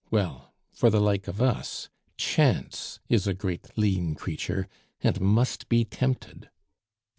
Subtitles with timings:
[0.09, 4.67] Well, for the like of us, Chance is a great lean creature,
[5.01, 6.49] and must be tempted."